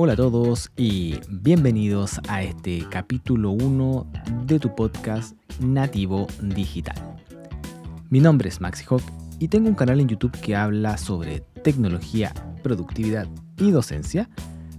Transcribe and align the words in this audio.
Hola 0.00 0.12
a 0.12 0.16
todos 0.16 0.70
y 0.76 1.16
bienvenidos 1.28 2.20
a 2.28 2.44
este 2.44 2.86
capítulo 2.88 3.50
1 3.50 4.06
de 4.46 4.60
tu 4.60 4.72
podcast 4.72 5.36
Nativo 5.58 6.28
Digital. 6.40 6.94
Mi 8.08 8.20
nombre 8.20 8.48
es 8.48 8.60
Maxi 8.60 8.84
Hawk 8.88 9.02
y 9.40 9.48
tengo 9.48 9.68
un 9.68 9.74
canal 9.74 9.98
en 9.98 10.06
YouTube 10.06 10.38
que 10.40 10.54
habla 10.54 10.98
sobre 10.98 11.40
tecnología, 11.64 12.32
productividad 12.62 13.26
y 13.56 13.72
docencia, 13.72 14.30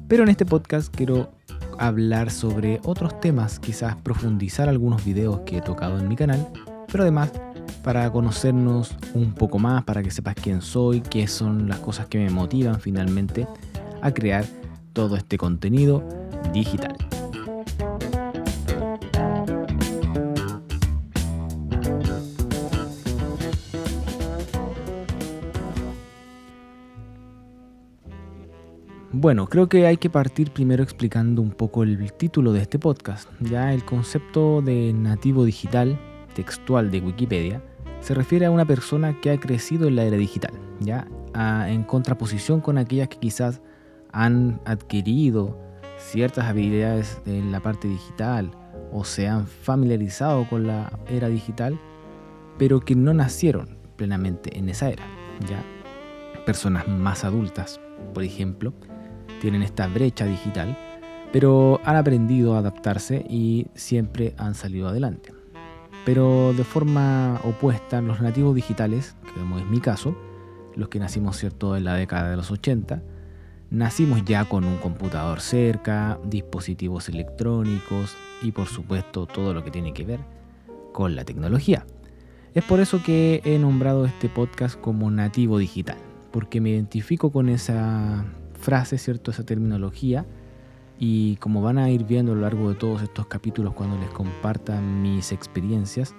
pero 0.07 0.23
en 0.23 0.29
este 0.29 0.45
podcast 0.45 0.95
quiero 0.95 1.33
hablar 1.77 2.31
sobre 2.31 2.79
otros 2.85 3.19
temas, 3.19 3.59
quizás 3.59 3.97
profundizar 3.97 4.69
algunos 4.69 5.03
videos 5.03 5.41
que 5.41 5.57
he 5.57 5.61
tocado 5.61 5.99
en 5.99 6.07
mi 6.07 6.15
canal, 6.15 6.47
pero 6.89 7.03
además 7.03 7.29
para 7.83 8.09
conocernos 8.09 8.95
un 9.13 9.33
poco 9.33 9.59
más, 9.59 9.83
para 9.83 10.01
que 10.01 10.11
sepas 10.11 10.35
quién 10.35 10.61
soy, 10.61 11.01
qué 11.01 11.27
son 11.27 11.67
las 11.67 11.79
cosas 11.79 12.07
que 12.07 12.19
me 12.19 12.29
motivan 12.29 12.79
finalmente 12.79 13.45
a 14.01 14.13
crear 14.13 14.45
todo 14.93 15.15
este 15.15 15.37
contenido 15.37 16.03
digital. 16.53 16.95
Bueno, 29.11 29.47
creo 29.47 29.67
que 29.67 29.85
hay 29.85 29.97
que 29.97 30.09
partir 30.09 30.51
primero 30.51 30.81
explicando 30.81 31.41
un 31.41 31.51
poco 31.51 31.83
el 31.83 32.13
título 32.13 32.53
de 32.53 32.61
este 32.61 32.79
podcast. 32.79 33.29
Ya 33.41 33.73
el 33.73 33.83
concepto 33.83 34.61
de 34.61 34.93
nativo 34.93 35.43
digital 35.43 35.99
textual 36.35 36.89
de 36.89 37.01
Wikipedia 37.01 37.61
se 37.99 38.13
refiere 38.13 38.45
a 38.45 38.51
una 38.51 38.65
persona 38.65 39.19
que 39.19 39.31
ha 39.31 39.37
crecido 39.37 39.87
en 39.87 39.97
la 39.97 40.05
era 40.05 40.15
digital, 40.15 40.53
ya 40.79 41.05
en 41.67 41.83
contraposición 41.83 42.61
con 42.61 42.77
aquellas 42.77 43.09
que 43.09 43.17
quizás 43.17 43.61
han 44.11 44.61
adquirido 44.65 45.57
ciertas 45.97 46.45
habilidades 46.45 47.21
en 47.25 47.51
la 47.51 47.59
parte 47.59 47.87
digital 47.87 48.51
o 48.91 49.03
se 49.03 49.27
han 49.27 49.45
familiarizado 49.47 50.47
con 50.49 50.65
la 50.67 50.91
era 51.07 51.27
digital, 51.29 51.79
pero 52.57 52.79
que 52.79 52.95
no 52.95 53.13
nacieron 53.13 53.77
plenamente 53.95 54.57
en 54.57 54.69
esa 54.69 54.89
era. 54.89 55.03
Ya 55.47 55.63
personas 56.45 56.87
más 56.87 57.23
adultas, 57.23 57.79
por 58.13 58.23
ejemplo, 58.23 58.73
tienen 59.39 59.61
esta 59.61 59.87
brecha 59.87 60.25
digital, 60.25 60.75
pero 61.31 61.79
han 61.85 61.95
aprendido 61.95 62.55
a 62.55 62.59
adaptarse 62.59 63.23
y 63.29 63.67
siempre 63.75 64.33
han 64.37 64.55
salido 64.55 64.87
adelante. 64.87 65.31
Pero 66.05 66.53
de 66.53 66.63
forma 66.63 67.39
opuesta, 67.43 68.01
los 68.01 68.21
nativos 68.21 68.55
digitales, 68.55 69.15
que 69.25 69.39
como 69.39 69.59
es 69.59 69.65
mi 69.67 69.79
caso, 69.79 70.15
los 70.75 70.89
que 70.89 70.97
nacimos 70.97 71.37
cierto 71.37 71.77
en 71.77 71.83
la 71.83 71.93
década 71.93 72.31
de 72.31 72.37
los 72.37 72.49
80, 72.49 73.03
nacimos 73.71 74.23
ya 74.25 74.45
con 74.45 74.65
un 74.65 74.77
computador 74.77 75.41
cerca, 75.41 76.19
dispositivos 76.25 77.09
electrónicos 77.09 78.15
y 78.41 78.51
por 78.51 78.67
supuesto 78.67 79.25
todo 79.25 79.53
lo 79.53 79.63
que 79.63 79.71
tiene 79.71 79.93
que 79.93 80.05
ver 80.05 80.19
con 80.93 81.15
la 81.15 81.23
tecnología. 81.23 81.85
Es 82.55 82.63
por 82.63 82.79
eso 82.79 83.01
que 83.03 83.41
he 83.45 83.59
nombrado 83.59 84.05
este 84.05 84.27
podcast 84.27 84.79
como 84.79 85.11
nativo 85.11 85.59
digital, 85.59 85.97
porque 86.31 86.61
me 86.61 86.71
identifico 86.71 87.31
con 87.31 87.47
esa 87.47 88.25
frase, 88.59 88.97
¿cierto? 88.97 89.31
esa 89.31 89.45
terminología 89.45 90.25
y 90.97 91.37
como 91.37 91.61
van 91.61 91.77
a 91.77 91.89
ir 91.89 92.03
viendo 92.03 92.33
a 92.33 92.35
lo 92.35 92.41
largo 92.41 92.69
de 92.69 92.75
todos 92.75 93.01
estos 93.01 93.27
capítulos 93.27 93.73
cuando 93.73 93.97
les 93.97 94.09
comparta 94.09 94.81
mis 94.81 95.31
experiencias, 95.31 96.13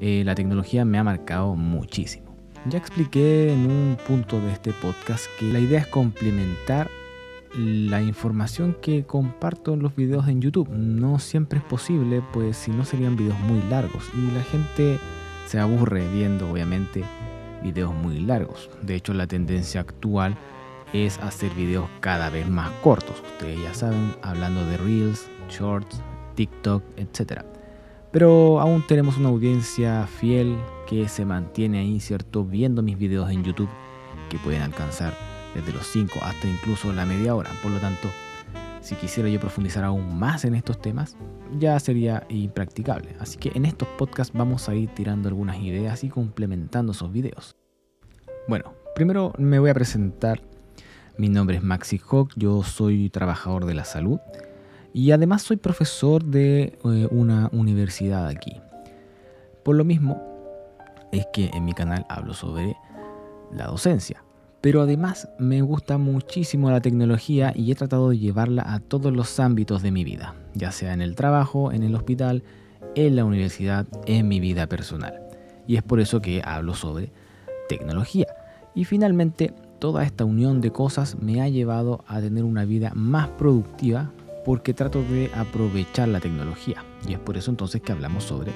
eh, 0.00 0.22
la 0.24 0.34
tecnología 0.34 0.84
me 0.84 0.98
ha 0.98 1.04
marcado 1.04 1.54
muchísimo. 1.54 2.29
Ya 2.66 2.76
expliqué 2.76 3.52
en 3.52 3.70
un 3.70 3.96
punto 4.06 4.38
de 4.38 4.52
este 4.52 4.72
podcast 4.74 5.24
que 5.38 5.46
la 5.46 5.58
idea 5.58 5.80
es 5.80 5.86
complementar 5.86 6.90
la 7.54 8.02
información 8.02 8.76
que 8.82 9.04
comparto 9.04 9.72
en 9.72 9.82
los 9.82 9.96
videos 9.96 10.28
en 10.28 10.42
YouTube. 10.42 10.68
No 10.68 11.18
siempre 11.18 11.58
es 11.58 11.64
posible, 11.64 12.22
pues 12.32 12.58
si 12.58 12.70
no 12.70 12.84
serían 12.84 13.16
videos 13.16 13.38
muy 13.40 13.62
largos 13.70 14.04
y 14.14 14.30
la 14.34 14.42
gente 14.42 14.98
se 15.46 15.58
aburre 15.58 16.06
viendo 16.12 16.50
obviamente 16.50 17.02
videos 17.62 17.94
muy 17.94 18.20
largos. 18.20 18.68
De 18.82 18.94
hecho 18.94 19.14
la 19.14 19.26
tendencia 19.26 19.80
actual 19.80 20.36
es 20.92 21.18
hacer 21.18 21.50
videos 21.54 21.88
cada 22.00 22.28
vez 22.28 22.46
más 22.46 22.70
cortos. 22.82 23.22
Ustedes 23.32 23.58
ya 23.62 23.72
saben, 23.72 24.14
hablando 24.22 24.66
de 24.66 24.76
Reels, 24.76 25.28
Shorts, 25.48 26.02
TikTok, 26.34 26.82
etc. 26.98 27.42
Pero 28.12 28.60
aún 28.60 28.84
tenemos 28.86 29.16
una 29.18 29.28
audiencia 29.28 30.06
fiel 30.06 30.56
que 30.86 31.08
se 31.08 31.24
mantiene 31.24 31.78
ahí, 31.78 32.00
¿cierto? 32.00 32.44
Viendo 32.44 32.82
mis 32.82 32.98
videos 32.98 33.30
en 33.30 33.44
YouTube 33.44 33.68
que 34.28 34.38
pueden 34.38 34.62
alcanzar 34.62 35.14
desde 35.54 35.72
los 35.72 35.86
5 35.86 36.18
hasta 36.22 36.48
incluso 36.48 36.92
la 36.92 37.06
media 37.06 37.34
hora. 37.34 37.50
Por 37.62 37.70
lo 37.70 37.78
tanto, 37.78 38.08
si 38.80 38.96
quisiera 38.96 39.28
yo 39.28 39.38
profundizar 39.38 39.84
aún 39.84 40.18
más 40.18 40.44
en 40.44 40.54
estos 40.54 40.80
temas, 40.80 41.16
ya 41.58 41.78
sería 41.78 42.26
impracticable. 42.28 43.14
Así 43.20 43.38
que 43.38 43.52
en 43.54 43.64
estos 43.64 43.88
podcasts 43.98 44.36
vamos 44.36 44.68
a 44.68 44.74
ir 44.74 44.88
tirando 44.94 45.28
algunas 45.28 45.58
ideas 45.58 46.02
y 46.02 46.08
complementando 46.08 46.92
esos 46.92 47.12
videos. 47.12 47.56
Bueno, 48.48 48.74
primero 48.94 49.32
me 49.38 49.58
voy 49.58 49.70
a 49.70 49.74
presentar 49.74 50.40
mi 51.20 51.28
nombre 51.28 51.56
es 51.56 51.62
Maxi 51.62 52.00
Hawk, 52.10 52.32
yo 52.36 52.62
soy 52.62 53.10
trabajador 53.10 53.66
de 53.66 53.74
la 53.74 53.84
salud 53.84 54.18
y 54.92 55.12
además 55.12 55.42
soy 55.42 55.56
profesor 55.56 56.24
de 56.24 56.78
eh, 56.84 57.08
una 57.10 57.48
universidad 57.52 58.26
aquí. 58.26 58.60
Por 59.62 59.76
lo 59.76 59.84
mismo 59.84 60.20
es 61.12 61.26
que 61.32 61.50
en 61.52 61.64
mi 61.64 61.72
canal 61.72 62.06
hablo 62.08 62.34
sobre 62.34 62.76
la 63.52 63.66
docencia. 63.66 64.22
Pero 64.60 64.82
además 64.82 65.28
me 65.38 65.62
gusta 65.62 65.96
muchísimo 65.96 66.70
la 66.70 66.82
tecnología 66.82 67.52
y 67.56 67.72
he 67.72 67.74
tratado 67.74 68.10
de 68.10 68.18
llevarla 68.18 68.62
a 68.74 68.80
todos 68.80 69.12
los 69.12 69.40
ámbitos 69.40 69.82
de 69.82 69.90
mi 69.90 70.04
vida, 70.04 70.34
ya 70.54 70.70
sea 70.70 70.92
en 70.92 71.00
el 71.00 71.14
trabajo, 71.14 71.72
en 71.72 71.82
el 71.82 71.94
hospital, 71.94 72.42
en 72.94 73.16
la 73.16 73.24
universidad, 73.24 73.86
en 74.06 74.28
mi 74.28 74.38
vida 74.38 74.66
personal. 74.66 75.14
Y 75.66 75.76
es 75.76 75.82
por 75.82 76.00
eso 76.00 76.20
que 76.20 76.42
hablo 76.44 76.74
sobre 76.74 77.10
tecnología. 77.68 78.26
Y 78.74 78.84
finalmente 78.84 79.54
toda 79.78 80.04
esta 80.04 80.26
unión 80.26 80.60
de 80.60 80.72
cosas 80.72 81.16
me 81.20 81.40
ha 81.40 81.48
llevado 81.48 82.04
a 82.06 82.20
tener 82.20 82.44
una 82.44 82.66
vida 82.66 82.92
más 82.94 83.28
productiva 83.28 84.12
porque 84.44 84.74
trato 84.74 85.02
de 85.02 85.30
aprovechar 85.34 86.08
la 86.08 86.20
tecnología. 86.20 86.84
Y 87.06 87.14
es 87.14 87.18
por 87.18 87.36
eso 87.36 87.50
entonces 87.50 87.80
que 87.80 87.92
hablamos 87.92 88.24
sobre 88.24 88.52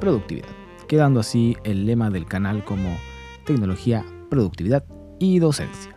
productividad, 0.00 0.48
quedando 0.86 1.20
así 1.20 1.56
el 1.64 1.86
lema 1.86 2.10
del 2.10 2.26
canal 2.26 2.64
como 2.64 2.96
tecnología, 3.44 4.04
productividad 4.30 4.84
y 5.18 5.38
docencia. 5.38 5.96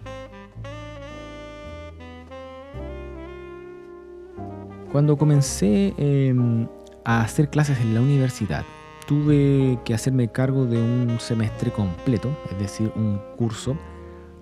Cuando 4.92 5.18
comencé 5.18 5.94
em, 5.98 6.68
a 7.06 7.22
hacer 7.22 7.50
clases 7.50 7.80
en 7.80 7.94
la 7.94 8.02
universidad, 8.02 8.66
tuve 9.08 9.80
que 9.86 9.94
hacerme 9.94 10.30
cargo 10.30 10.66
de 10.66 10.82
un 10.82 11.18
semestre 11.20 11.72
completo, 11.72 12.30
es 12.52 12.60
decir, 12.60 12.92
un 12.96 13.22
curso 13.38 13.78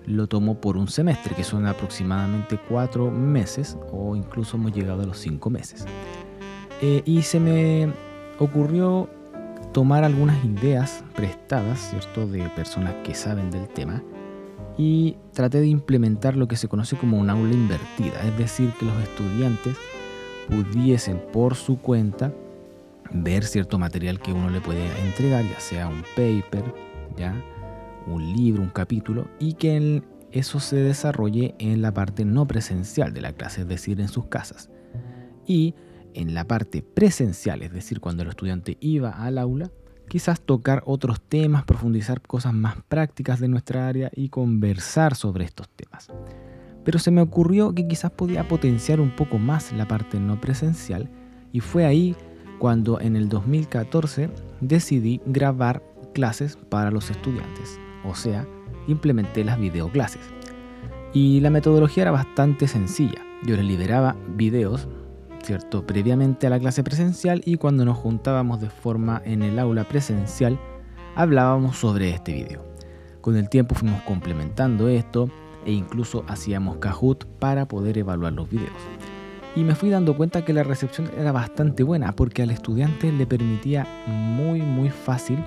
lo 0.06 0.26
tomo 0.26 0.60
por 0.60 0.76
un 0.76 0.88
semestre, 0.88 1.34
que 1.34 1.44
son 1.44 1.66
aproximadamente 1.66 2.58
cuatro 2.68 3.10
meses 3.10 3.76
o 3.92 4.16
incluso 4.16 4.56
hemos 4.56 4.72
llegado 4.72 5.02
a 5.02 5.06
los 5.06 5.18
cinco 5.18 5.50
meses. 5.50 5.86
Eh, 6.82 7.02
y 7.04 7.22
se 7.22 7.40
me 7.40 7.92
ocurrió 8.38 9.08
tomar 9.72 10.04
algunas 10.04 10.42
ideas 10.44 11.04
prestadas, 11.14 11.90
¿cierto?, 11.90 12.26
de 12.26 12.48
personas 12.50 12.94
que 13.04 13.14
saben 13.14 13.50
del 13.50 13.68
tema 13.68 14.02
y 14.78 15.16
traté 15.32 15.60
de 15.60 15.66
implementar 15.66 16.36
lo 16.36 16.48
que 16.48 16.56
se 16.56 16.68
conoce 16.68 16.96
como 16.96 17.18
un 17.18 17.28
aula 17.28 17.52
invertida, 17.52 18.22
es 18.26 18.38
decir, 18.38 18.72
que 18.78 18.86
los 18.86 18.98
estudiantes 19.02 19.76
pudiesen 20.48 21.22
por 21.32 21.54
su 21.54 21.78
cuenta 21.78 22.32
ver 23.12 23.44
cierto 23.44 23.78
material 23.78 24.20
que 24.20 24.32
uno 24.32 24.50
le 24.50 24.60
puede 24.60 24.86
entregar, 25.04 25.44
ya 25.44 25.60
sea 25.60 25.88
un 25.88 26.02
paper, 26.16 26.64
ya 27.16 27.34
un 28.06 28.32
libro, 28.32 28.62
un 28.62 28.70
capítulo, 28.70 29.28
y 29.38 29.54
que 29.54 30.02
eso 30.32 30.60
se 30.60 30.76
desarrolle 30.76 31.54
en 31.58 31.82
la 31.82 31.92
parte 31.92 32.24
no 32.24 32.46
presencial 32.46 33.12
de 33.12 33.20
la 33.20 33.32
clase, 33.32 33.62
es 33.62 33.68
decir, 33.68 34.00
en 34.00 34.08
sus 34.08 34.26
casas. 34.26 34.70
Y 35.46 35.74
en 36.14 36.34
la 36.34 36.46
parte 36.46 36.82
presencial, 36.82 37.62
es 37.62 37.72
decir, 37.72 38.00
cuando 38.00 38.22
el 38.22 38.28
estudiante 38.28 38.76
iba 38.80 39.10
al 39.10 39.38
aula, 39.38 39.70
quizás 40.08 40.40
tocar 40.40 40.82
otros 40.86 41.20
temas, 41.20 41.64
profundizar 41.64 42.20
cosas 42.20 42.52
más 42.52 42.76
prácticas 42.88 43.40
de 43.40 43.48
nuestra 43.48 43.88
área 43.88 44.10
y 44.14 44.28
conversar 44.28 45.14
sobre 45.14 45.44
estos 45.44 45.68
temas. 45.68 46.08
Pero 46.84 46.98
se 46.98 47.10
me 47.10 47.20
ocurrió 47.20 47.74
que 47.74 47.86
quizás 47.86 48.10
podía 48.10 48.48
potenciar 48.48 49.00
un 49.00 49.14
poco 49.14 49.38
más 49.38 49.72
la 49.72 49.86
parte 49.86 50.18
no 50.18 50.40
presencial 50.40 51.08
y 51.52 51.60
fue 51.60 51.84
ahí 51.84 52.16
cuando 52.58 53.00
en 53.00 53.16
el 53.16 53.28
2014 53.28 54.30
decidí 54.60 55.20
grabar 55.26 55.82
clases 56.12 56.56
para 56.56 56.90
los 56.90 57.10
estudiantes 57.10 57.78
o 58.04 58.14
sea, 58.14 58.46
implementé 58.86 59.44
las 59.44 59.58
videoclases. 59.58 60.22
Y 61.12 61.40
la 61.40 61.50
metodología 61.50 62.02
era 62.02 62.12
bastante 62.12 62.68
sencilla. 62.68 63.22
Yo 63.42 63.56
les 63.56 63.64
liberaba 63.64 64.16
videos, 64.36 64.88
¿cierto? 65.42 65.86
Previamente 65.86 66.46
a 66.46 66.50
la 66.50 66.60
clase 66.60 66.84
presencial 66.84 67.42
y 67.44 67.56
cuando 67.56 67.84
nos 67.84 67.98
juntábamos 67.98 68.60
de 68.60 68.70
forma 68.70 69.22
en 69.24 69.42
el 69.42 69.58
aula 69.58 69.84
presencial, 69.84 70.58
hablábamos 71.16 71.76
sobre 71.76 72.10
este 72.10 72.32
video. 72.32 72.64
Con 73.20 73.36
el 73.36 73.48
tiempo 73.48 73.74
fuimos 73.74 74.02
complementando 74.02 74.88
esto, 74.88 75.28
e 75.66 75.72
incluso 75.72 76.24
hacíamos 76.26 76.78
Kahoot 76.78 77.26
para 77.38 77.68
poder 77.68 77.98
evaluar 77.98 78.32
los 78.32 78.48
videos. 78.48 78.72
Y 79.56 79.64
me 79.64 79.74
fui 79.74 79.90
dando 79.90 80.16
cuenta 80.16 80.44
que 80.44 80.52
la 80.52 80.62
recepción 80.62 81.10
era 81.18 81.32
bastante 81.32 81.82
buena 81.82 82.12
porque 82.12 82.42
al 82.42 82.50
estudiante 82.50 83.10
le 83.10 83.26
permitía 83.26 83.86
muy 84.06 84.62
muy 84.62 84.90
fácil 84.90 85.38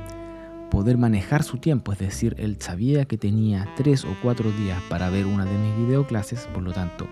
poder 0.74 0.98
manejar 0.98 1.44
su 1.44 1.60
tiempo, 1.60 1.94
es 1.94 2.00
decir, 2.00 2.34
él 2.40 2.58
sabía 2.60 3.06
que 3.06 3.16
tenía 3.16 3.70
tres 3.76 4.04
o 4.06 4.18
cuatro 4.24 4.52
días 4.52 4.82
para 4.90 5.12
ver 5.12 5.28
una 5.28 5.46
de 5.46 5.56
mis 5.56 5.78
videoclases, 5.86 6.48
por 6.52 6.64
lo 6.64 6.72
tanto, 6.74 7.08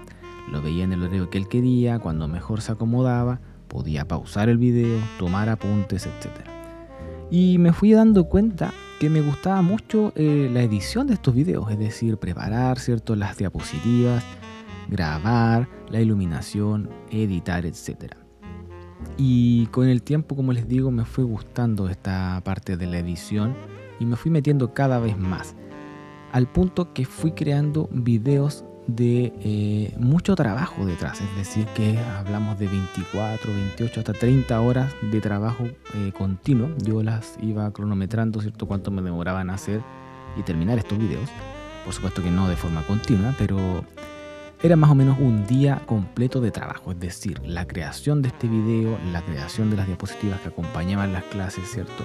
lo 0.52 0.64
veía 0.64 0.84
en 0.84 0.94
el 0.94 1.04
horario 1.04 1.30
que 1.30 1.38
él 1.38 1.48
quería, 1.48 2.00
cuando 2.00 2.28
mejor 2.28 2.62
se 2.62 2.72
acomodaba, 2.72 3.40
podía 3.68 4.08
pausar 4.08 4.50
el 4.50 4.58
video, 4.58 4.98
tomar 5.20 5.48
apuntes, 5.48 6.08
etc. 6.08 6.44
Y 7.30 7.60
me 7.60 7.72
fui 7.72 7.92
dando 7.92 8.24
cuenta 8.24 8.74
que 9.00 9.12
me 9.12 9.22
gustaba 9.22 9.62
mucho 9.62 10.12
eh, 10.16 10.50
la 10.52 10.64
edición 10.64 11.06
de 11.06 11.14
estos 11.14 11.36
videos, 11.36 11.70
es 11.70 11.78
decir, 11.78 12.18
preparar 12.18 12.80
¿cierto? 12.80 13.16
las 13.16 13.38
diapositivas, 13.38 14.24
grabar, 14.90 15.70
la 15.88 16.02
iluminación, 16.02 16.90
editar, 17.12 17.64
etc. 17.68 18.21
Y 19.18 19.68
con 19.68 19.88
el 19.88 20.02
tiempo, 20.02 20.36
como 20.36 20.54
les 20.54 20.68
digo, 20.68 20.92
me 20.92 21.06
fue 21.06 21.24
gustando 21.24 21.90
esta 21.90 22.42
parte 22.44 22.78
de 22.78 22.88
la 22.88 23.00
edición 23.00 23.56
y 24.00 24.06
me 24.06 24.16
fui 24.16 24.32
metiendo 24.32 24.74
cada 24.74 25.00
vez 25.00 25.18
más. 25.18 25.56
Al 26.32 26.48
punto 26.48 26.94
que 26.94 27.06
fui 27.06 27.34
creando 27.34 27.90
videos 27.92 28.64
de 28.88 29.34
eh, 29.42 29.94
mucho 30.00 30.36
trabajo 30.36 30.86
detrás, 30.86 31.22
es 31.22 31.36
decir, 31.36 31.66
que 31.76 32.00
hablamos 32.00 32.58
de 32.58 32.68
24, 32.68 33.54
28, 33.54 34.00
hasta 34.00 34.14
30 34.14 34.60
horas 34.60 34.94
de 35.12 35.22
trabajo 35.22 35.66
eh, 35.94 36.12
continuo. 36.18 36.70
Yo 36.84 37.04
las 37.04 37.38
iba 37.42 37.72
cronometrando, 37.72 38.42
¿cierto?, 38.42 38.68
cuánto 38.68 38.92
me 38.92 39.02
demoraban 39.02 39.50
hacer 39.50 39.82
y 40.38 40.44
terminar 40.44 40.78
estos 40.78 40.98
videos. 40.98 41.30
Por 41.86 41.94
supuesto 41.94 42.24
que 42.24 42.32
no 42.32 42.48
de 42.48 42.56
forma 42.56 42.86
continua, 42.88 43.36
pero 43.38 43.84
era 44.64 44.76
más 44.76 44.92
o 44.92 44.96
menos 44.96 45.18
un 45.20 45.48
día 45.48 45.82
completo 45.88 46.40
de 46.40 46.52
trabajo, 46.52 46.92
es 46.92 47.00
decir, 47.00 47.42
la 47.44 47.66
creación 47.66 48.22
de 48.22 48.28
este 48.28 48.48
video, 48.48 48.98
la 49.12 49.24
creación 49.24 49.72
de 49.72 49.78
las 49.78 49.88
diapositivas 49.88 50.40
que 50.42 50.50
acompañaban 50.50 51.14
las 51.14 51.24
clases, 51.26 51.68
¿cierto? 51.68 52.04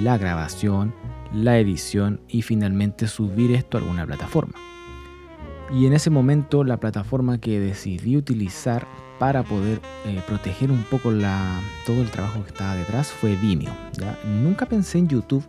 La 0.00 0.16
grabación, 0.16 0.94
la 1.32 1.58
edición 1.58 2.20
y 2.28 2.42
finalmente 2.42 3.08
subir 3.08 3.50
esto 3.50 3.76
a 3.76 3.80
alguna 3.80 4.06
plataforma. 4.06 4.54
Y 5.72 5.86
en 5.86 5.94
ese 5.94 6.10
momento 6.10 6.62
la 6.62 6.78
plataforma 6.78 7.38
que 7.38 7.58
decidí 7.58 8.16
utilizar 8.16 8.86
para 9.18 9.42
poder 9.42 9.80
eh, 10.06 10.22
proteger 10.28 10.70
un 10.70 10.84
poco 10.84 11.10
todo 11.86 12.02
el 12.02 12.10
trabajo 12.10 12.42
que 12.42 12.48
estaba 12.48 12.76
detrás 12.76 13.10
fue 13.10 13.34
Vimeo. 13.34 13.72
¿ya? 13.98 14.16
Nunca 14.24 14.66
pensé 14.66 14.98
en 14.98 15.08
YouTube 15.08 15.44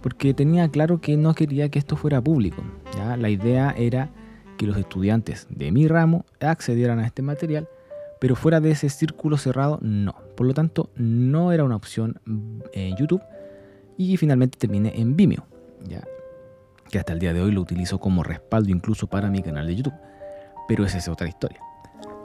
porque 0.00 0.32
tenía 0.32 0.68
claro 0.70 1.00
que 1.00 1.16
no 1.16 1.34
quería 1.34 1.68
que 1.68 1.78
esto 1.78 1.96
fuera 1.96 2.22
público. 2.22 2.62
La 3.18 3.28
idea 3.28 3.74
era 3.76 4.10
que 4.58 4.66
los 4.66 4.76
estudiantes 4.76 5.46
de 5.48 5.72
mi 5.72 5.88
ramo 5.88 6.26
accedieran 6.40 6.98
a 6.98 7.06
este 7.06 7.22
material, 7.22 7.68
pero 8.20 8.36
fuera 8.36 8.60
de 8.60 8.72
ese 8.72 8.90
círculo 8.90 9.38
cerrado 9.38 9.78
no. 9.80 10.14
Por 10.36 10.46
lo 10.46 10.52
tanto, 10.52 10.90
no 10.96 11.52
era 11.52 11.64
una 11.64 11.76
opción 11.76 12.20
en 12.72 12.96
YouTube 12.96 13.22
y 13.96 14.18
finalmente 14.18 14.58
terminé 14.58 15.00
en 15.00 15.16
Vimeo, 15.16 15.46
ya 15.88 16.04
que 16.90 16.98
hasta 16.98 17.12
el 17.12 17.18
día 17.18 17.32
de 17.32 17.40
hoy 17.40 17.52
lo 17.52 17.60
utilizo 17.60 17.98
como 17.98 18.22
respaldo 18.22 18.70
incluso 18.70 19.06
para 19.06 19.30
mi 19.30 19.42
canal 19.42 19.66
de 19.66 19.76
YouTube. 19.76 19.94
Pero 20.66 20.84
esa 20.84 20.98
es 20.98 21.08
otra 21.08 21.28
historia. 21.28 21.60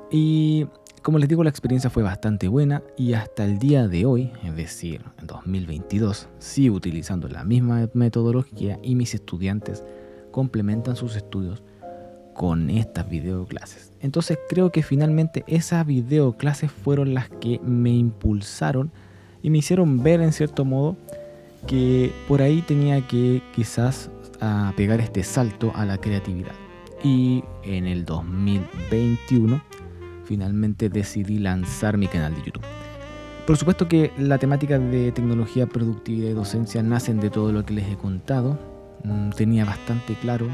Y 0.09 0.67
como 1.01 1.17
les 1.17 1.27
digo, 1.27 1.43
la 1.43 1.49
experiencia 1.49 1.89
fue 1.89 2.03
bastante 2.03 2.47
buena 2.47 2.81
y 2.97 3.13
hasta 3.13 3.43
el 3.43 3.59
día 3.59 3.87
de 3.87 4.05
hoy, 4.05 4.31
es 4.43 4.55
decir, 4.55 5.03
en 5.19 5.27
2022, 5.27 6.29
sigo 6.39 6.77
utilizando 6.77 7.27
la 7.27 7.43
misma 7.43 7.89
metodología 7.93 8.79
y 8.81 8.95
mis 8.95 9.13
estudiantes 9.13 9.83
complementan 10.31 10.95
sus 10.95 11.15
estudios 11.15 11.61
con 12.33 12.69
estas 12.69 13.09
videoclases. 13.09 13.91
Entonces 14.01 14.37
creo 14.49 14.71
que 14.71 14.83
finalmente 14.83 15.43
esas 15.47 15.85
videoclases 15.85 16.71
fueron 16.71 17.13
las 17.13 17.29
que 17.29 17.59
me 17.63 17.91
impulsaron 17.91 18.91
y 19.41 19.49
me 19.49 19.59
hicieron 19.59 20.03
ver 20.03 20.21
en 20.21 20.33
cierto 20.33 20.65
modo 20.65 20.97
que 21.67 22.11
por 22.27 22.41
ahí 22.41 22.61
tenía 22.61 23.07
que 23.07 23.41
quizás 23.55 24.09
pegar 24.75 24.99
este 24.99 25.23
salto 25.23 25.71
a 25.75 25.85
la 25.85 25.97
creatividad. 25.97 26.51
Y 27.03 27.43
en 27.63 27.85
el 27.85 28.05
2021 28.05 29.61
finalmente 30.25 30.89
decidí 30.89 31.37
lanzar 31.39 31.97
mi 31.97 32.07
canal 32.07 32.35
de 32.35 32.43
YouTube. 32.43 32.63
Por 33.45 33.57
supuesto 33.57 33.87
que 33.89 34.11
la 34.17 34.37
temática 34.37 34.79
de 34.79 35.11
tecnología, 35.11 35.65
productividad 35.65 36.29
y 36.29 36.33
docencia 36.33 36.81
nacen 36.81 37.19
de 37.19 37.29
todo 37.29 37.51
lo 37.51 37.65
que 37.65 37.73
les 37.73 37.89
he 37.89 37.97
contado. 37.97 38.57
Mm, 39.03 39.31
tenía 39.31 39.65
bastante 39.65 40.15
claro 40.15 40.47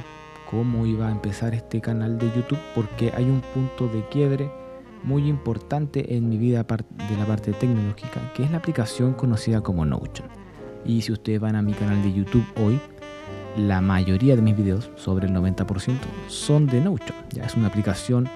cómo 0.49 0.85
iba 0.85 1.07
a 1.07 1.11
empezar 1.11 1.53
este 1.53 1.79
canal 1.79 2.17
de 2.17 2.27
YouTube 2.35 2.59
porque 2.73 3.11
hay 3.15 3.25
un 3.25 3.41
punto 3.53 3.87
de 3.87 4.03
quiebre 4.09 4.51
muy 5.03 5.27
importante 5.27 6.15
en 6.15 6.27
mi 6.27 6.37
vida 6.37 6.63
de 6.63 7.17
la 7.17 7.25
parte 7.25 7.53
tecnológica, 7.53 8.33
que 8.33 8.43
es 8.43 8.51
la 8.51 8.57
aplicación 8.57 9.13
conocida 9.13 9.61
como 9.61 9.85
Notion. 9.85 10.27
Y 10.85 11.01
si 11.01 11.11
ustedes 11.11 11.39
van 11.39 11.55
a 11.55 11.61
mi 11.61 11.73
canal 11.73 12.01
de 12.01 12.13
YouTube 12.13 12.45
hoy, 12.57 12.79
la 13.57 13.79
mayoría 13.79 14.35
de 14.35 14.41
mis 14.41 14.57
videos, 14.57 14.89
sobre 14.95 15.27
el 15.27 15.33
90%, 15.33 15.97
son 16.27 16.65
de 16.65 16.81
Notion. 16.81 17.17
Ya 17.31 17.43
es 17.43 17.55
una 17.55 17.67
aplicación 17.67 18.27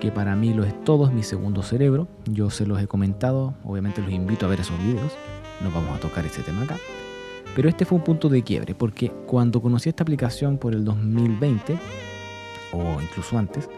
que 0.00 0.12
para 0.12 0.36
mí 0.36 0.54
lo 0.54 0.64
es 0.64 0.84
todo, 0.84 1.06
es 1.06 1.12
mi 1.12 1.24
segundo 1.24 1.62
cerebro. 1.62 2.08
Yo 2.26 2.50
se 2.50 2.66
los 2.66 2.80
he 2.80 2.86
comentado, 2.86 3.54
obviamente 3.64 4.00
los 4.00 4.12
invito 4.12 4.46
a 4.46 4.48
ver 4.48 4.60
esos 4.60 4.78
videos. 4.78 5.12
No 5.62 5.70
vamos 5.72 5.96
a 5.96 6.00
tocar 6.00 6.24
ese 6.24 6.42
tema 6.42 6.62
acá. 6.62 6.76
Pero 7.58 7.68
este 7.68 7.84
fue 7.84 7.98
un 7.98 8.04
punto 8.04 8.28
de 8.28 8.44
quiebre, 8.44 8.76
porque 8.76 9.10
cuando 9.26 9.60
conocí 9.60 9.88
esta 9.88 10.04
aplicación 10.04 10.58
por 10.58 10.74
el 10.74 10.84
2020, 10.84 11.76
o 12.70 13.02
incluso 13.02 13.36
antes, 13.36 13.68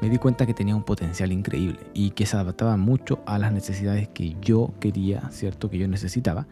me 0.00 0.08
di 0.08 0.16
cuenta 0.16 0.46
que 0.46 0.54
tenía 0.54 0.76
un 0.76 0.84
potencial 0.84 1.32
increíble 1.32 1.80
y 1.92 2.10
que 2.10 2.24
se 2.24 2.36
adaptaba 2.36 2.76
mucho 2.76 3.18
a 3.26 3.40
las 3.40 3.52
necesidades 3.52 4.08
que 4.10 4.36
yo 4.40 4.74
quería, 4.78 5.28
¿cierto? 5.32 5.68
Que 5.68 5.78
yo 5.78 5.88
necesitaba. 5.88 6.46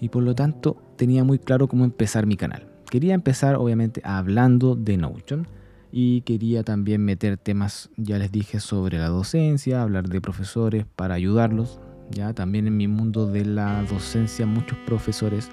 Y 0.00 0.08
por 0.08 0.24
lo 0.24 0.34
tanto 0.34 0.76
tenía 0.96 1.22
muy 1.22 1.38
claro 1.38 1.68
cómo 1.68 1.84
empezar 1.84 2.26
mi 2.26 2.36
canal. 2.36 2.66
Quería 2.90 3.14
empezar 3.14 3.54
obviamente 3.54 4.02
hablando 4.04 4.74
de 4.74 4.96
Notion 4.96 5.46
y 5.92 6.22
quería 6.22 6.64
también 6.64 7.04
meter 7.04 7.36
temas, 7.36 7.90
ya 7.96 8.18
les 8.18 8.32
dije, 8.32 8.58
sobre 8.58 8.98
la 8.98 9.06
docencia, 9.06 9.82
hablar 9.82 10.08
de 10.08 10.20
profesores 10.20 10.84
para 10.96 11.14
ayudarlos. 11.14 11.78
Ya 12.10 12.32
también 12.32 12.66
en 12.66 12.76
mi 12.76 12.88
mundo 12.88 13.30
de 13.30 13.44
la 13.44 13.84
docencia 13.84 14.46
muchos 14.46 14.76
profesores 14.84 15.48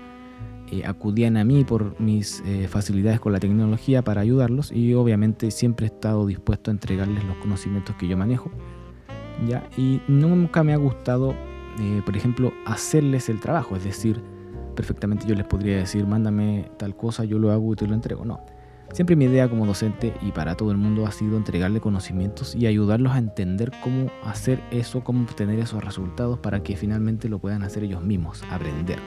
eh, 0.71 0.83
acudían 0.85 1.37
a 1.37 1.43
mí 1.43 1.63
por 1.63 1.99
mis 1.99 2.43
eh, 2.45 2.67
facilidades 2.67 3.19
con 3.19 3.33
la 3.33 3.39
tecnología 3.39 4.03
para 4.03 4.21
ayudarlos 4.21 4.71
y 4.71 4.93
obviamente 4.93 5.49
siempre 5.51 5.87
he 5.87 5.89
estado 5.89 6.27
dispuesto 6.27 6.69
a 6.69 6.73
entregarles 6.73 7.23
los 7.23 7.37
conocimientos 7.37 7.95
que 7.95 8.07
yo 8.07 8.15
manejo. 8.17 8.51
¿ya? 9.47 9.67
Y 9.77 10.01
nunca 10.07 10.63
me 10.63 10.73
ha 10.73 10.77
gustado, 10.77 11.33
eh, 11.79 12.01
por 12.05 12.15
ejemplo, 12.15 12.53
hacerles 12.65 13.29
el 13.29 13.39
trabajo, 13.39 13.75
es 13.75 13.83
decir, 13.83 14.21
perfectamente 14.75 15.25
yo 15.27 15.33
les 15.33 15.45
podría 15.45 15.77
decir, 15.77 16.05
mándame 16.05 16.69
tal 16.77 16.95
cosa, 16.95 17.23
yo 17.25 17.39
lo 17.39 17.51
hago 17.51 17.73
y 17.73 17.75
te 17.75 17.87
lo 17.87 17.95
entrego. 17.95 18.23
No. 18.23 18.39
Siempre 18.93 19.15
mi 19.15 19.25
idea 19.25 19.49
como 19.49 19.65
docente 19.65 20.13
y 20.21 20.31
para 20.31 20.55
todo 20.55 20.71
el 20.71 20.77
mundo 20.77 21.05
ha 21.05 21.11
sido 21.11 21.37
entregarle 21.37 21.79
conocimientos 21.79 22.55
y 22.55 22.65
ayudarlos 22.65 23.13
a 23.13 23.19
entender 23.19 23.71
cómo 23.83 24.11
hacer 24.23 24.61
eso, 24.71 25.03
cómo 25.03 25.23
obtener 25.23 25.59
esos 25.59 25.83
resultados 25.83 26.39
para 26.39 26.63
que 26.63 26.75
finalmente 26.75 27.29
lo 27.29 27.39
puedan 27.39 27.61
hacer 27.61 27.83
ellos 27.83 28.03
mismos, 28.03 28.43
aprender 28.49 28.97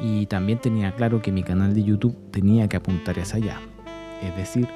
y 0.00 0.26
también 0.26 0.58
tenía 0.58 0.94
claro 0.94 1.22
que 1.22 1.32
mi 1.32 1.42
canal 1.42 1.74
de 1.74 1.82
YouTube 1.82 2.16
tenía 2.30 2.68
que 2.68 2.76
apuntar 2.76 3.18
hacia 3.18 3.36
allá. 3.36 3.60
Es 4.22 4.36
decir, 4.36 4.68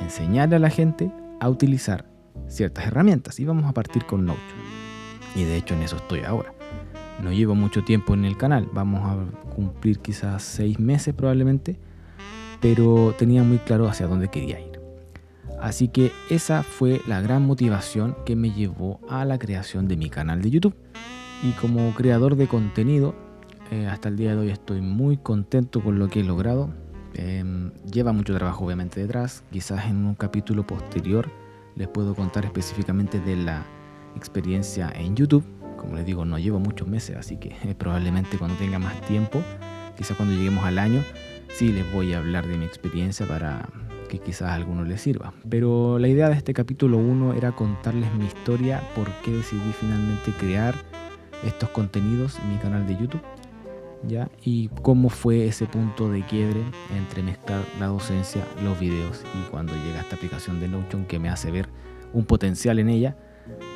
enseñarle 0.00 0.56
a 0.56 0.60
la 0.60 0.70
gente 0.70 1.10
a 1.40 1.48
utilizar 1.48 2.06
ciertas 2.48 2.86
herramientas 2.86 3.38
y 3.40 3.44
vamos 3.44 3.64
a 3.64 3.72
partir 3.72 4.04
con 4.04 4.26
Notion. 4.26 4.60
Y 5.34 5.44
de 5.44 5.56
hecho 5.56 5.74
en 5.74 5.82
eso 5.82 5.96
estoy 5.96 6.20
ahora. 6.20 6.52
No 7.22 7.32
llevo 7.32 7.54
mucho 7.54 7.84
tiempo 7.84 8.14
en 8.14 8.24
el 8.24 8.36
canal, 8.36 8.68
vamos 8.72 9.02
a 9.04 9.50
cumplir 9.54 9.98
quizás 9.98 10.42
seis 10.42 10.78
meses 10.80 11.14
probablemente, 11.14 11.78
pero 12.60 13.14
tenía 13.18 13.42
muy 13.42 13.58
claro 13.58 13.88
hacia 13.88 14.06
dónde 14.06 14.28
quería 14.28 14.58
ir. 14.60 14.80
Así 15.60 15.88
que 15.88 16.10
esa 16.30 16.62
fue 16.62 17.02
la 17.06 17.20
gran 17.20 17.46
motivación 17.46 18.16
que 18.24 18.34
me 18.34 18.50
llevó 18.50 19.00
a 19.08 19.26
la 19.26 19.38
creación 19.38 19.88
de 19.88 19.96
mi 19.98 20.08
canal 20.08 20.40
de 20.40 20.50
YouTube. 20.50 20.74
Y 21.42 21.52
como 21.52 21.94
creador 21.94 22.36
de 22.36 22.46
contenido 22.46 23.14
eh, 23.70 23.86
hasta 23.86 24.08
el 24.08 24.16
día 24.16 24.32
de 24.32 24.38
hoy 24.38 24.50
estoy 24.50 24.80
muy 24.80 25.16
contento 25.16 25.80
con 25.80 25.98
lo 25.98 26.08
que 26.08 26.20
he 26.20 26.24
logrado. 26.24 26.70
Em, 27.14 27.70
lleva 27.92 28.12
mucho 28.12 28.34
trabajo 28.34 28.64
obviamente 28.64 29.00
detrás. 29.00 29.44
Quizás 29.52 29.86
en 29.86 30.04
un 30.04 30.14
capítulo 30.14 30.66
posterior 30.66 31.28
les 31.76 31.86
puedo 31.86 32.14
contar 32.14 32.44
específicamente 32.44 33.20
de 33.20 33.36
la 33.36 33.64
experiencia 34.16 34.92
en 34.94 35.14
YouTube. 35.14 35.44
Como 35.76 35.94
les 35.94 36.04
digo, 36.04 36.24
no 36.24 36.38
llevo 36.38 36.58
muchos 36.58 36.88
meses, 36.88 37.16
así 37.16 37.36
que 37.36 37.54
probablemente 37.78 38.38
cuando 38.38 38.56
tenga 38.56 38.78
más 38.78 39.00
tiempo, 39.02 39.40
quizás 39.96 40.16
cuando 40.16 40.34
lleguemos 40.34 40.64
al 40.64 40.78
año, 40.78 41.04
sí 41.48 41.72
les 41.72 41.90
voy 41.92 42.12
a 42.12 42.18
hablar 42.18 42.46
de 42.48 42.58
mi 42.58 42.64
experiencia 42.64 43.26
para 43.26 43.68
que 44.08 44.18
quizás 44.18 44.48
a 44.50 44.54
alguno 44.54 44.84
les 44.84 45.00
sirva. 45.00 45.32
Pero 45.48 46.00
la 46.00 46.08
idea 46.08 46.28
de 46.28 46.34
este 46.34 46.54
capítulo 46.54 46.98
1 46.98 47.34
era 47.34 47.52
contarles 47.52 48.12
mi 48.14 48.26
historia, 48.26 48.82
por 48.96 49.08
qué 49.22 49.30
decidí 49.30 49.72
finalmente 49.78 50.32
crear 50.32 50.74
estos 51.44 51.68
contenidos 51.68 52.36
en 52.40 52.52
mi 52.52 52.56
canal 52.56 52.86
de 52.88 52.96
YouTube 52.96 53.22
¿ya? 54.06 54.30
Y 54.44 54.68
cómo 54.82 55.08
fue 55.08 55.46
ese 55.46 55.66
punto 55.66 56.10
de 56.10 56.22
quiebre 56.22 56.62
entre 56.96 57.22
mezclar 57.22 57.62
la 57.78 57.86
docencia, 57.86 58.44
los 58.62 58.78
videos 58.78 59.22
y 59.34 59.50
cuando 59.50 59.72
llega 59.74 60.00
esta 60.00 60.16
aplicación 60.16 60.60
de 60.60 60.68
Notion 60.68 61.04
que 61.04 61.18
me 61.18 61.28
hace 61.28 61.50
ver 61.50 61.68
un 62.12 62.24
potencial 62.24 62.78
en 62.78 62.88
ella 62.88 63.16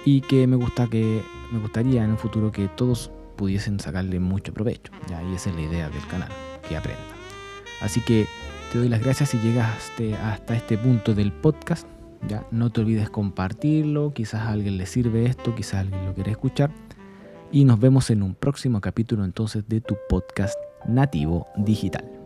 y 0.05 0.21
que 0.21 0.47
me 0.47 0.57
gusta 0.57 0.87
que 0.87 1.23
me 1.53 1.59
gustaría 1.59 2.05
en 2.05 2.11
un 2.11 2.19
futuro 2.19 2.53
que 2.53 2.69
todos 2.69 3.11
pudiesen 3.37 3.81
sacarle 3.81 4.21
mucho 4.21 4.53
provecho. 4.53 4.93
¿ya? 5.09 5.23
Y 5.23 5.35
esa 5.35 5.51
es 5.51 5.57
la 5.57 5.63
idea 5.63 5.91
del 5.91 6.07
canal, 6.07 6.29
que 6.69 6.77
aprenda. 6.77 7.03
Así 7.81 8.01
que 8.01 8.27
te 8.73 8.79
doy 8.79 8.89
las 8.89 9.03
gracias 9.03 9.31
si 9.31 9.39
llegaste 9.39 10.15
hasta 10.17 10.57
este 10.57 10.79
punto 10.79 11.15
del 11.15 11.33
podcast. 11.33 11.87
Ya 12.27 12.47
no 12.51 12.71
te 12.71 12.81
olvides 12.81 13.11
compartirlo, 13.11 14.15
quizás 14.15 14.43
a 14.43 14.53
alguien 14.53 14.79
le 14.79 14.87
sirve 14.87 15.27
esto, 15.27 15.55
quizás 15.55 15.81
alguien 15.81 16.07
lo 16.07 16.15
quiere 16.15 16.31
escuchar. 16.31 16.71
Y 17.55 17.65
nos 17.65 17.79
vemos 17.79 18.11
en 18.11 18.25
un 18.25 18.35
próximo 18.35 18.81
capítulo 18.81 19.25
entonces 19.25 19.69
de 19.69 19.81
tu 19.81 19.97
podcast 20.09 20.57
nativo 20.89 21.47
digital. 21.57 22.24